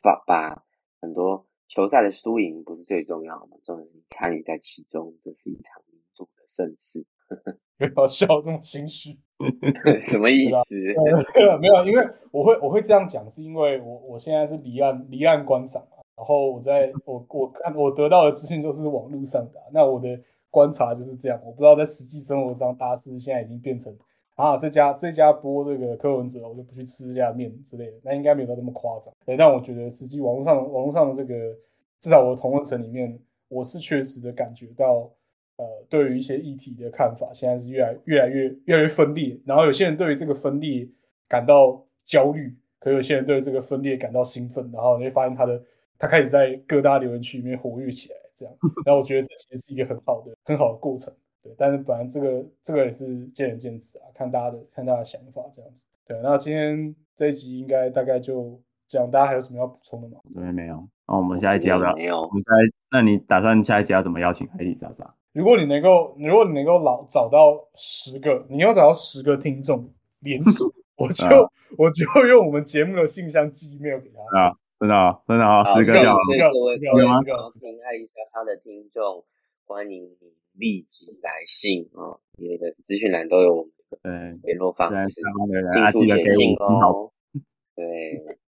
[0.00, 0.62] 把把
[1.00, 7.04] 很多球赛的输赢不是最重要的，重要是你参与在其中，这是一场民主的盛事。
[7.94, 9.18] 不要笑这么心虚，
[10.00, 10.76] 什么意思？
[10.94, 20.08] 呃没有，因为我会我会这样讲，是因为我我现在是离岸离岸观赏嘛，然后我在我我看我得到的资讯就是网络上的啊，那我的
[20.50, 23.96] 观察就是这样，我不知道在实际生活上，大家是现在已经变成
[24.34, 29.12] 啊这家这家播这个柯文哲，我就不去吃这家面之类的，那应该没有到那么夸张。
[29.24, 31.34] 对，但我觉得实际网络上网络上的这个，
[32.00, 33.18] 至少我的同温层里面，
[33.48, 35.10] 我是确实的感觉到。
[35.60, 39.38] 呃，对于一些议题的看法，现在是越来越来越越来越分裂。
[39.44, 40.88] 然后有些人对于这个分裂
[41.28, 44.70] 感到焦虑，可有些人对这个分裂感到兴奋。
[44.72, 45.62] 然后你会发现他的
[45.98, 48.54] 他开始在各大留言区里面活跃起来，这样。
[48.86, 51.12] 然后我觉得这其实是一个很好的很好的过程。
[51.42, 55.84] 对，但是本来这个这个也是见仁见智啊，看大家的看大家的想法这样子。
[56.06, 58.58] 对，那今天这一集应该大概就
[58.88, 60.20] 这样，大家还有什么要补充的吗？
[60.34, 60.88] 这边没有。
[61.06, 61.94] 那我们下一集要不要？
[61.96, 62.16] 没有。
[62.22, 65.14] 我们下一，那你打算下一集要怎么邀请海底莎莎？
[65.32, 69.88] 如果你能够，如果你能够老找到十个，你要找到十个听众
[70.20, 70.68] 连锁，
[70.98, 71.26] 我就
[71.78, 76.12] 我就用我们节目的信箱寄 email 给他啊，真的啊，真的啊，十个要。
[76.20, 79.24] 十各位各位吗想要听艾丽莎莎的听众，
[79.66, 86.56] 欢迎你立即来信啊，你的资讯栏都有我们对的联络方式，上方的人尽啊，记得给速写信。
[86.56, 87.12] 哦。
[87.76, 87.84] 对，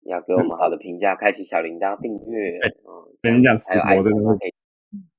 [0.04, 4.55] 要给我们好的评价，开启小铃铛订阅，嗯，这跟你讲样才有艾丽直播真的是莎莎可以。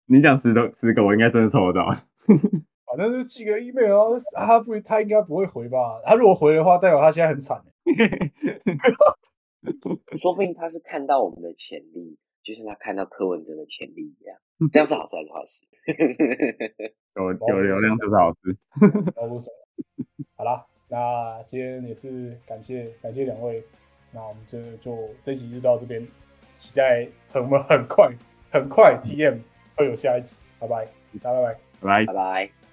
[0.06, 1.94] 你讲十个十个，我应该真的抽得到。
[2.86, 6.00] 反正就寄个 email 啊，他不他应该不会回吧？
[6.04, 8.32] 他如果回的话，代表他现在很惨欸。
[10.16, 14.38] 说不定他是看到我们的潜力，就像他看到柯文哲的潜力一样，
[14.70, 15.66] 这样是好事还是坏事？
[17.16, 18.56] 有有流量就是好事。
[20.36, 23.64] 好啦，那今天也是感谢感谢两位，
[24.12, 26.06] 那我们就就这集就到这边，
[26.54, 28.08] 期待很我们很快
[28.52, 29.40] 很快 TM
[29.76, 30.86] 会有下一集，拜拜，
[31.22, 31.58] 大家拜拜。
[31.80, 32.14] 拜拜拜。
[32.14, 32.65] 拜。